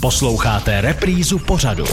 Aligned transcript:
Posloucháte 0.00 0.80
reprízu 0.80 1.38
pořadu. 1.38 1.84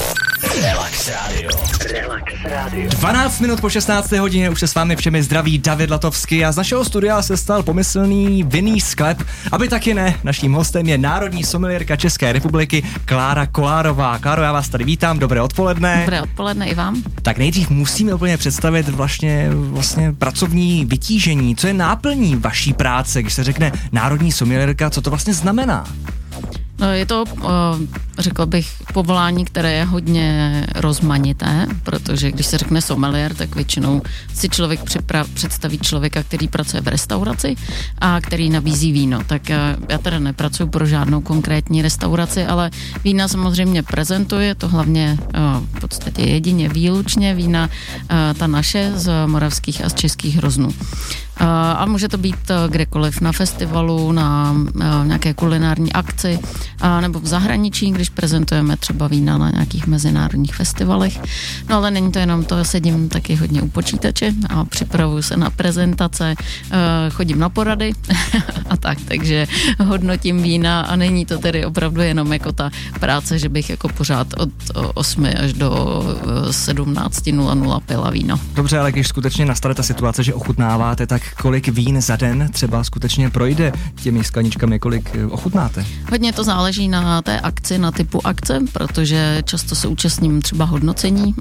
Relax 0.61 1.09
Radio. 1.09 1.49
Relax 1.91 2.33
Radio. 2.45 2.89
12 2.89 3.39
minut 3.39 3.61
po 3.61 3.69
16. 3.69 4.11
hodině 4.11 4.49
už 4.49 4.59
se 4.59 4.67
s 4.67 4.75
vámi 4.75 4.95
všemi 4.95 5.23
zdraví 5.23 5.57
David 5.57 5.89
Latovský 5.89 6.45
a 6.45 6.51
z 6.51 6.57
našeho 6.57 6.85
studia 6.85 7.21
se 7.21 7.37
stal 7.37 7.63
pomyslný 7.63 8.43
vinný 8.43 8.81
sklep, 8.81 9.23
aby 9.51 9.67
taky 9.67 9.93
ne. 9.93 10.15
Naším 10.23 10.53
hostem 10.53 10.87
je 10.87 10.97
národní 10.97 11.43
sommelierka 11.43 11.95
České 11.95 12.33
republiky 12.33 12.83
Klára 13.05 13.45
Kolárová. 13.45 14.19
Kláro, 14.19 14.41
já 14.41 14.51
vás 14.51 14.69
tady 14.69 14.83
vítám, 14.83 15.19
dobré 15.19 15.41
odpoledne. 15.41 15.99
Dobré 15.99 16.21
odpoledne 16.21 16.67
i 16.67 16.75
vám. 16.75 17.03
Tak 17.21 17.37
nejdřív 17.37 17.69
musíme 17.69 18.13
úplně 18.13 18.37
představit 18.37 18.89
vlastně, 18.89 19.49
vlastně 19.53 20.13
pracovní 20.13 20.85
vytížení. 20.85 21.55
Co 21.55 21.67
je 21.67 21.73
náplní 21.73 22.35
vaší 22.35 22.73
práce, 22.73 23.21
když 23.21 23.33
se 23.33 23.43
řekne 23.43 23.71
národní 23.91 24.31
sommelierka, 24.31 24.89
co 24.89 25.01
to 25.01 25.09
vlastně 25.09 25.33
znamená? 25.33 25.85
No, 26.83 26.91
je 26.91 27.05
to, 27.07 27.23
eh, 28.17 28.21
řekl 28.21 28.45
bych, 28.45 28.71
povolání, 28.93 29.45
které 29.45 29.73
je 29.73 29.85
hodně 29.85 30.67
rozmanité, 30.75 31.67
protože 31.83 32.31
když 32.31 32.45
se 32.45 32.57
řekne 32.57 32.81
sommelier, 32.81 33.33
tak 33.33 33.55
většinou 33.55 34.01
si 34.33 34.49
člověk 34.49 34.83
připra- 34.83 35.27
představí 35.33 35.79
člověka, 35.79 36.23
který 36.23 36.47
pracuje 36.47 36.81
v 36.81 36.87
restauraci 36.87 37.55
a 38.01 38.21
který 38.21 38.49
nabízí 38.49 38.91
víno. 38.91 39.19
Tak 39.27 39.49
eh, 39.49 39.75
já 39.89 39.97
teda 39.97 40.19
nepracuji 40.19 40.69
pro 40.69 40.85
žádnou 40.85 41.21
konkrétní 41.21 41.81
restauraci, 41.81 42.45
ale 42.45 42.71
vína 43.03 43.27
samozřejmě 43.27 43.83
prezentuje, 43.83 44.55
to 44.55 44.67
hlavně 44.67 45.17
eh, 45.19 45.39
v 45.77 45.79
podstatě 45.79 46.21
jedině 46.21 46.69
výlučně 46.69 47.35
vína 47.35 47.69
ta 48.37 48.47
naše 48.47 48.91
z 48.95 49.11
moravských 49.25 49.85
a 49.85 49.89
z 49.89 49.93
českých 49.93 50.35
hroznů. 50.35 50.69
A 51.77 51.85
může 51.85 52.07
to 52.07 52.17
být 52.17 52.51
kdekoliv 52.67 53.21
na 53.21 53.31
festivalu, 53.31 54.11
na 54.11 54.55
nějaké 55.03 55.33
kulinární 55.33 55.93
akci, 55.93 56.39
nebo 57.01 57.19
v 57.19 57.27
zahraničí, 57.27 57.91
když 58.03 58.09
prezentujeme 58.09 58.77
třeba 58.77 59.07
vína 59.07 59.37
na 59.37 59.49
nějakých 59.49 59.87
mezinárodních 59.87 60.55
festivalech. 60.55 61.19
No 61.69 61.75
ale 61.75 61.91
není 61.91 62.11
to 62.11 62.19
jenom 62.19 62.45
to, 62.45 62.65
sedím 62.65 63.09
taky 63.09 63.35
hodně 63.35 63.61
u 63.61 63.67
počítače 63.67 64.33
a 64.49 64.65
připravuju 64.65 65.21
se 65.21 65.37
na 65.37 65.49
prezentace, 65.49 66.35
chodím 67.11 67.39
na 67.39 67.49
porady 67.49 67.93
a 68.69 68.77
tak, 68.77 68.97
takže 69.07 69.47
hodnotím 69.85 70.43
vína 70.43 70.81
a 70.81 70.95
není 70.95 71.25
to 71.25 71.37
tedy 71.37 71.65
opravdu 71.65 72.01
jenom 72.01 72.33
jako 72.33 72.51
ta 72.51 72.71
práce, 72.99 73.39
že 73.39 73.49
bych 73.49 73.69
jako 73.69 73.87
pořád 73.89 74.27
od 74.37 74.49
8 74.93 75.27
až 75.43 75.53
do 75.53 75.69
17.00 76.49 77.81
pila 77.85 78.09
víno. 78.09 78.39
Dobře, 78.53 78.79
ale 78.79 78.91
když 78.91 79.07
skutečně 79.07 79.45
nastane 79.45 79.75
ta 79.75 79.83
situace, 79.83 80.23
že 80.23 80.33
ochutnáváte, 80.33 81.07
tak 81.07 81.21
kolik 81.41 81.67
vín 81.67 82.01
za 82.01 82.15
den 82.15 82.49
třeba 82.51 82.83
skutečně 82.83 83.29
projde 83.29 83.71
těmi 83.95 84.23
skleničkami, 84.23 84.79
kolik 84.79 85.15
eh, 85.15 85.25
ochutnáte? 85.25 85.85
Hodně 86.11 86.33
to 86.33 86.43
záleží 86.43 86.87
na 86.87 87.21
té 87.21 87.39
akci, 87.39 87.77
na 87.77 87.92
typu 87.93 88.27
akce, 88.27 88.59
protože 88.73 89.41
často 89.45 89.75
se 89.75 89.87
účastním 89.87 90.41
třeba 90.41 90.65
hodnocení. 90.65 91.35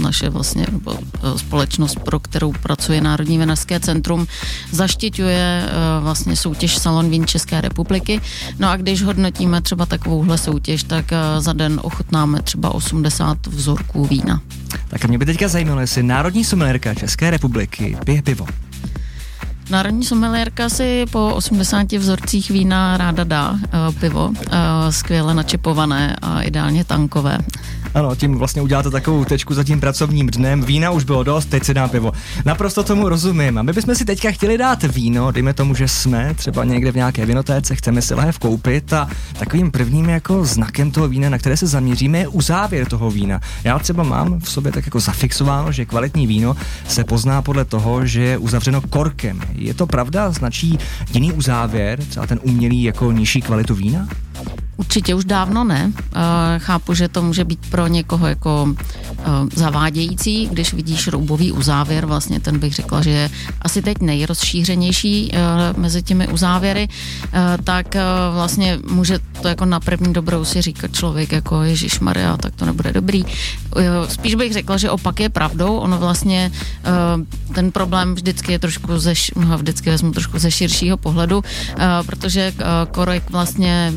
Naše 0.00 0.30
vlastně 0.30 0.66
eh, 0.66 1.38
společnost, 1.38 1.98
pro 1.98 2.20
kterou 2.20 2.52
pracuje 2.52 3.00
Národní 3.00 3.38
vinařské 3.38 3.80
centrum, 3.80 4.26
zaštiťuje 4.70 5.64
eh, 5.66 5.70
vlastně 6.00 6.36
soutěž 6.36 6.78
Salon 6.78 7.10
vín 7.10 7.26
České 7.26 7.60
republiky. 7.60 8.20
No 8.58 8.70
a 8.70 8.76
když 8.76 9.02
hodnotíme 9.02 9.60
třeba 9.60 9.86
takovouhle 9.86 10.38
soutěž, 10.38 10.82
tak 10.82 11.04
za 11.38 11.52
den 11.52 11.80
ochutnáme 11.82 12.42
třeba 12.42 12.70
80 12.70 13.46
vzorků 13.46 14.04
vína. 14.06 14.40
Tak 14.88 15.04
mě 15.04 15.18
by 15.18 15.26
teďka 15.26 15.48
zajímalo, 15.48 15.80
jestli 15.80 16.02
Národní 16.02 16.44
sommelierka 16.44 16.94
České 16.94 17.30
republiky 17.30 17.96
pije 18.04 18.22
pivo. 18.22 18.46
Národní 19.70 20.04
sommelierka 20.04 20.68
si 20.68 21.04
po 21.10 21.34
80 21.34 21.92
vzorcích 21.92 22.50
vína 22.50 22.96
ráda 22.96 23.24
dá 23.24 23.50
uh, 23.50 23.58
pivo, 24.00 24.26
uh, 24.26 24.34
skvěle 24.90 25.34
načepované 25.34 26.16
a 26.22 26.42
ideálně 26.42 26.84
tankové. 26.84 27.38
Ano, 27.94 28.16
tím 28.16 28.34
vlastně 28.34 28.62
uděláte 28.62 28.90
takovou 28.90 29.24
tečku 29.24 29.54
za 29.54 29.64
tím 29.64 29.80
pracovním 29.80 30.26
dnem. 30.26 30.62
Vína 30.62 30.90
už 30.90 31.04
bylo 31.04 31.22
dost, 31.22 31.46
teď 31.46 31.64
si 31.64 31.74
dám 31.74 31.90
pivo. 31.90 32.12
Naprosto 32.44 32.84
tomu 32.84 33.08
rozumím. 33.08 33.58
A 33.58 33.62
my 33.62 33.72
bychom 33.72 33.94
si 33.94 34.04
teďka 34.04 34.30
chtěli 34.30 34.58
dát 34.58 34.82
víno, 34.82 35.30
dejme 35.30 35.54
tomu, 35.54 35.74
že 35.74 35.88
jsme 35.88 36.34
třeba 36.34 36.64
někde 36.64 36.92
v 36.92 36.96
nějaké 36.96 37.26
vinotéce, 37.26 37.74
chceme 37.74 38.02
si 38.02 38.14
lehev 38.14 38.38
koupit 38.38 38.92
a 38.92 39.08
takovým 39.38 39.70
prvním 39.70 40.08
jako 40.08 40.44
znakem 40.44 40.90
toho 40.90 41.08
vína, 41.08 41.28
na 41.30 41.38
které 41.38 41.56
se 41.56 41.66
zaměříme, 41.66 42.18
je 42.18 42.28
uzávěr 42.28 42.86
toho 42.86 43.10
vína. 43.10 43.40
Já 43.64 43.78
třeba 43.78 44.02
mám 44.02 44.40
v 44.40 44.50
sobě 44.50 44.72
tak 44.72 44.86
jako 44.86 45.00
zafixováno, 45.00 45.72
že 45.72 45.84
kvalitní 45.84 46.26
víno 46.26 46.56
se 46.88 47.04
pozná 47.04 47.42
podle 47.42 47.64
toho, 47.64 48.06
že 48.06 48.22
je 48.22 48.38
uzavřeno 48.38 48.80
korkem. 48.80 49.40
Je 49.58 49.74
to 49.74 49.86
pravda? 49.86 50.30
Značí 50.30 50.78
jiný 51.14 51.32
uzávěr, 51.32 52.04
třeba 52.04 52.26
ten 52.26 52.40
umělý 52.42 52.82
jako 52.82 53.12
nižší 53.12 53.42
kvalitu 53.42 53.74
vína? 53.74 54.08
Určitě 54.76 55.14
už 55.14 55.24
dávno 55.24 55.64
ne. 55.64 55.92
Chápu, 56.58 56.94
že 56.94 57.08
to 57.08 57.22
může 57.22 57.44
být 57.44 57.58
pro 57.70 57.86
někoho 57.86 58.26
jako 58.26 58.74
zavádějící, 59.54 60.48
když 60.52 60.74
vidíš 60.74 61.08
roubový 61.08 61.52
uzávěr, 61.52 62.06
vlastně 62.06 62.40
ten 62.40 62.58
bych 62.58 62.74
řekla, 62.74 63.02
že 63.02 63.10
je 63.10 63.30
asi 63.62 63.82
teď 63.82 64.00
nejrozšířenější 64.00 65.32
mezi 65.76 66.02
těmi 66.02 66.28
uzávěry, 66.28 66.88
tak 67.64 67.96
vlastně 68.34 68.78
může 68.90 69.18
to 69.42 69.48
jako 69.48 69.64
na 69.64 69.80
první 69.80 70.12
dobrou 70.12 70.44
si 70.44 70.62
říkat 70.62 70.92
člověk 70.92 71.32
jako 71.32 71.62
Ježíš 71.62 72.00
Maria, 72.00 72.36
tak 72.36 72.54
to 72.54 72.64
nebude 72.64 72.92
dobrý. 72.92 73.24
Spíš 74.08 74.34
bych 74.34 74.52
řekla, 74.52 74.76
že 74.76 74.90
opak 74.90 75.20
je 75.20 75.28
pravdou, 75.28 75.76
ono 75.76 75.98
vlastně 75.98 76.52
ten 77.54 77.72
problém 77.72 78.14
vždycky 78.14 78.52
je 78.52 78.58
trošku 78.58 78.98
ze, 78.98 79.14
no, 79.36 79.58
vždycky 79.58 79.90
vezmu 79.90 80.12
trošku 80.12 80.38
ze 80.38 80.50
širšího 80.50 80.96
pohledu, 80.96 81.42
protože 82.06 82.52
korek 82.90 83.30
vlastně 83.30 83.92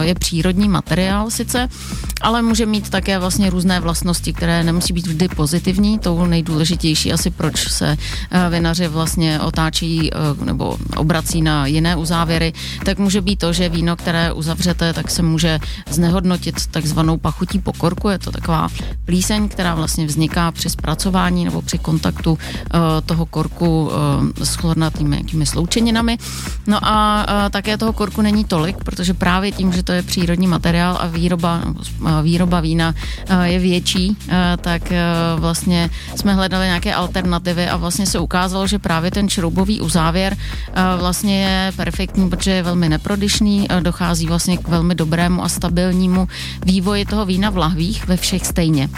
je 0.00 0.14
přírodní 0.14 0.68
materiál 0.68 1.30
sice, 1.30 1.68
ale 2.20 2.42
může 2.42 2.66
mít 2.66 2.90
také 2.90 3.18
vlastně 3.18 3.50
různé 3.50 3.80
vlastnosti, 3.80 4.32
které 4.32 4.64
nemusí 4.64 4.92
být 4.92 5.06
vždy 5.06 5.28
pozitivní. 5.28 5.98
Tou 5.98 6.26
nejdůležitější 6.26 7.12
asi, 7.12 7.30
proč 7.30 7.68
se 7.68 7.96
eh, 8.30 8.50
vinaři 8.50 8.88
vlastně 8.88 9.40
otáčí 9.40 10.10
eh, 10.12 10.44
nebo 10.44 10.76
obrací 10.96 11.42
na 11.42 11.66
jiné 11.66 11.96
uzávěry, 11.96 12.52
tak 12.84 12.98
může 12.98 13.20
být 13.20 13.38
to, 13.38 13.52
že 13.52 13.68
víno, 13.68 13.96
které 13.96 14.32
uzavřete, 14.32 14.92
tak 14.92 15.10
se 15.10 15.22
může 15.22 15.58
znehodnotit 15.90 16.66
takzvanou 16.66 17.16
pachutí 17.16 17.58
pokorku. 17.58 18.08
Je 18.08 18.18
to 18.18 18.30
taková 18.30 18.68
plíseň, 19.04 19.23
která 19.48 19.74
vlastně 19.74 20.06
vzniká 20.06 20.52
při 20.52 20.70
zpracování 20.70 21.44
nebo 21.44 21.62
při 21.62 21.78
kontaktu 21.78 22.38
eh, 22.40 22.78
toho 23.06 23.26
korku 23.26 23.90
s 24.42 24.54
chlornatými 24.54 25.16
jakými 25.16 25.46
sloučeninami. 25.46 26.18
No 26.66 26.78
a 26.82 27.26
také 27.50 27.78
toho 27.78 27.92
korku 27.92 28.22
není 28.22 28.44
tolik, 28.44 28.84
protože 28.84 29.14
právě 29.14 29.52
tím, 29.52 29.72
že 29.72 29.82
to 29.82 29.92
je 29.92 30.02
přírodní 30.02 30.46
materiál 30.46 30.98
a 31.00 31.06
výroba, 31.06 31.62
výroba 32.22 32.60
vína 32.60 32.94
eh, 33.28 33.48
je 33.48 33.58
větší, 33.58 34.16
eh, 34.28 34.56
tak 34.60 34.92
eh, 34.92 35.02
vlastně 35.36 35.90
jsme 36.16 36.34
hledali 36.34 36.66
nějaké 36.66 36.94
alternativy 36.94 37.68
a 37.68 37.76
vlastně 37.76 38.06
se 38.06 38.18
ukázalo, 38.18 38.66
že 38.66 38.78
právě 38.78 39.10
ten 39.10 39.28
šroubový 39.28 39.80
uzávěr 39.80 40.36
vlastně 40.98 41.42
je 41.44 41.72
perfektní, 41.76 42.30
protože 42.30 42.50
je 42.50 42.62
velmi 42.62 42.88
neprodyšný, 42.88 43.68
dochází 43.80 44.26
vlastně 44.26 44.56
k 44.56 44.68
velmi 44.68 44.94
dobrému 44.94 45.44
a 45.44 45.48
stabilnímu 45.48 46.28
vývoji 46.66 47.04
toho 47.04 47.26
vína 47.26 47.50
v 47.50 47.56
lahvích 47.56 48.08
ve 48.08 48.16
všech 48.16 48.46
stejně. 48.46 48.88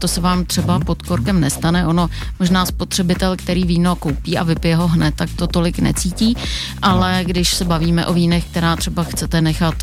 To 0.00 0.08
se 0.08 0.20
vám 0.20 0.44
třeba 0.44 0.78
pod 0.80 1.02
korkem 1.02 1.40
nestane. 1.40 1.86
Ono 1.86 2.10
možná 2.38 2.66
spotřebitel, 2.66 3.36
který 3.36 3.64
víno 3.64 3.96
koupí 3.96 4.38
a 4.38 4.42
vypije 4.42 4.76
ho 4.76 4.88
hned, 4.88 5.14
tak 5.14 5.30
to 5.36 5.46
tolik 5.46 5.78
necítí, 5.78 6.36
ale 6.82 7.20
když 7.24 7.54
se 7.54 7.64
bavíme 7.64 8.06
o 8.06 8.12
vínech, 8.12 8.44
která 8.44 8.76
třeba 8.76 9.04
chcete 9.04 9.40
nechat 9.40 9.74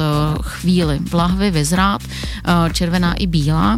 chvíli 0.41 0.99
v 0.99 1.13
lahvi 1.13 1.51
vyzrát, 1.51 2.01
červená 2.73 3.13
i 3.13 3.27
bílá, 3.27 3.77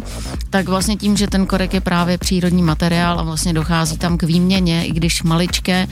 tak 0.50 0.68
vlastně 0.68 0.96
tím, 0.96 1.16
že 1.16 1.26
ten 1.26 1.46
korek 1.46 1.74
je 1.74 1.80
právě 1.80 2.18
přírodní 2.18 2.62
materiál 2.62 3.20
a 3.20 3.22
vlastně 3.22 3.52
dochází 3.52 3.98
tam 3.98 4.18
k 4.18 4.22
výměně, 4.22 4.86
i 4.86 4.92
když 4.92 5.22
maličké 5.22 5.88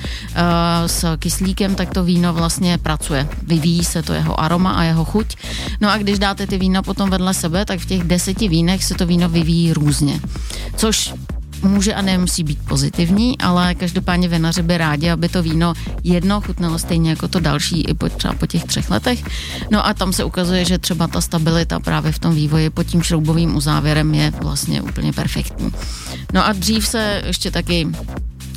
s 0.86 1.16
kyslíkem, 1.16 1.74
tak 1.74 1.90
to 1.90 2.04
víno 2.04 2.32
vlastně 2.32 2.78
pracuje. 2.78 3.28
Vyvíjí 3.42 3.84
se 3.84 4.02
to 4.02 4.12
jeho 4.12 4.40
aroma 4.40 4.72
a 4.72 4.82
jeho 4.82 5.04
chuť. 5.04 5.36
No 5.80 5.90
a 5.90 5.98
když 5.98 6.18
dáte 6.18 6.46
ty 6.46 6.58
vína 6.58 6.82
potom 6.82 7.10
vedle 7.10 7.34
sebe, 7.34 7.64
tak 7.64 7.78
v 7.80 7.86
těch 7.86 8.04
deseti 8.04 8.48
vínech 8.48 8.84
se 8.84 8.94
to 8.94 9.06
víno 9.06 9.28
vyvíjí 9.28 9.72
různě. 9.72 9.85
Což 10.76 11.14
může 11.62 11.94
a 11.94 12.02
nemusí 12.02 12.44
být 12.44 12.58
pozitivní, 12.68 13.38
ale 13.38 13.74
každopádně 13.74 14.28
vinaři 14.28 14.62
by 14.62 14.78
rádi, 14.78 15.10
aby 15.10 15.28
to 15.28 15.42
víno 15.42 15.74
jedno 16.04 16.40
chutnalo 16.40 16.78
stejně 16.78 17.10
jako 17.10 17.28
to 17.28 17.40
další 17.40 17.80
i 17.80 17.94
po, 17.94 18.08
třeba 18.08 18.34
po 18.34 18.46
těch 18.46 18.64
třech 18.64 18.90
letech. 18.90 19.24
No 19.70 19.86
a 19.86 19.94
tam 19.94 20.12
se 20.12 20.24
ukazuje, 20.24 20.64
že 20.64 20.78
třeba 20.78 21.06
ta 21.06 21.20
stabilita 21.20 21.80
právě 21.80 22.12
v 22.12 22.18
tom 22.18 22.34
vývoji 22.34 22.70
pod 22.70 22.82
tím 22.84 23.02
šroubovým 23.02 23.56
uzávěrem 23.56 24.14
je 24.14 24.32
vlastně 24.42 24.82
úplně 24.82 25.12
perfektní. 25.12 25.72
No 26.32 26.46
a 26.46 26.52
dřív 26.52 26.86
se 26.86 27.22
ještě 27.26 27.50
taky 27.50 27.88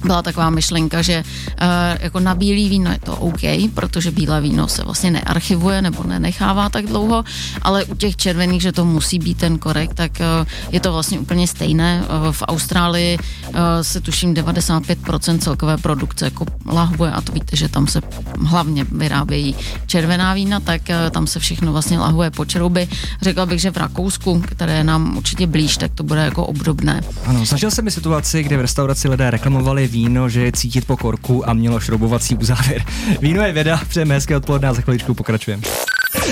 byla 0.06 0.22
taková 0.22 0.50
myšlenka, 0.50 1.02
že 1.02 1.24
uh, 1.24 1.68
jako 2.00 2.20
na 2.20 2.36
bílý 2.36 2.70
víno 2.70 2.92
je 2.92 3.00
to 3.00 3.16
OK, 3.16 3.42
protože 3.74 4.12
bílé 4.12 4.42
víno 4.42 4.68
se 4.68 4.84
vlastně 4.84 5.12
nearchivuje 5.12 5.82
nebo 5.82 6.04
nenechává 6.04 6.70
tak 6.70 6.86
dlouho, 6.86 7.24
ale 7.62 7.86
u 7.86 7.96
těch 7.96 8.16
červených, 8.16 8.62
že 8.62 8.72
to 8.72 8.86
musí 8.86 9.20
být 9.20 9.38
ten 9.38 9.58
korek, 9.58 9.94
tak 9.94 10.12
uh, 10.20 10.48
je 10.72 10.80
to 10.80 10.94
vlastně 10.94 11.20
úplně 11.20 11.48
stejné. 11.48 12.04
Uh, 12.04 12.32
v 12.32 12.44
Austrálii 12.48 13.18
uh, 13.18 13.56
se 13.82 14.02
tuším 14.02 14.34
95% 14.34 15.40
celkové 15.40 15.78
produkce 15.78 16.26
jako 16.26 16.46
lahvuje 16.66 17.12
a 17.12 17.22
to 17.22 17.32
víte, 17.32 17.56
že 17.56 17.70
tam 17.70 17.88
se 17.88 18.02
hlavně 18.46 18.84
vyrábějí 18.84 19.56
červená 19.86 20.34
vína, 20.34 20.60
tak 20.60 20.82
uh, 20.90 21.10
tam 21.12 21.28
se 21.28 21.40
všechno 21.40 21.72
vlastně 21.72 22.00
lahuje 22.00 22.32
po 22.32 22.46
čeruby. 22.46 22.88
Řekla 23.22 23.46
bych, 23.46 23.62
že 23.62 23.72
v 23.72 23.78
Rakousku, 23.78 24.44
které 24.48 24.74
je 24.74 24.84
nám 24.84 25.18
určitě 25.18 25.48
blíž, 25.48 25.78
tak 25.78 25.92
to 25.94 26.04
bude 26.04 26.22
jako 26.22 26.46
obdobné. 26.46 27.02
Ano, 27.26 27.46
zažil 27.46 27.72
jsem 27.72 27.86
mi 27.86 27.92
situaci, 27.92 28.44
kde 28.44 28.58
v 28.58 28.62
restauraci 28.62 29.10
lidé 29.10 29.32
reklamovali 29.32 29.88
víno, 29.90 30.30
že 30.30 30.42
je 30.42 30.52
cítit 30.52 30.88
po 30.88 30.98
korku 30.98 31.50
a 31.50 31.54
mělo 31.54 31.80
šroubovací 31.80 32.36
uzávěr. 32.36 32.84
Víno 33.22 33.44
je 33.44 33.52
věda, 33.52 33.82
přejeme 33.90 34.16
hezké 34.16 34.38
odpoledne 34.38 34.68
a 34.68 34.74
za 34.74 34.82
chviličku 34.82 35.14
pokračujeme. 35.14 35.64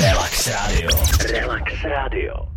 Relax 0.01 0.47
Radio. 0.47 0.89
Relax 1.31 1.73
Radio. 1.83 2.56